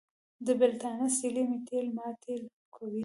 [0.45, 2.41] د بېلتانه سیلۍ مې تېل ماټېل
[2.75, 2.99] کوي.